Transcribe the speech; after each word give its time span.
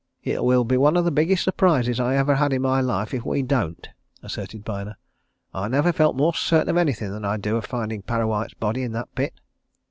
"It 0.23 0.43
will 0.43 0.63
be 0.63 0.77
one 0.77 0.97
of 0.97 1.05
the 1.05 1.11
biggest 1.11 1.43
surprises 1.43 1.99
I 1.99 2.15
ever 2.15 2.33
had 2.33 2.53
in 2.53 2.63
my 2.63 2.81
life 2.81 3.13
if 3.13 3.23
we 3.23 3.43
don't!" 3.43 3.87
asserted 4.23 4.63
Byner. 4.65 4.97
"I 5.53 5.67
never 5.67 5.93
felt 5.93 6.15
more 6.17 6.33
certain 6.33 6.69
of 6.69 6.77
anything 6.77 7.11
than 7.11 7.23
I 7.23 7.37
do 7.37 7.55
of 7.55 7.65
finding 7.65 8.01
Parrawhite's 8.01 8.55
body 8.55 8.81
in 8.81 8.93
that 8.93 9.13
pit!" 9.13 9.33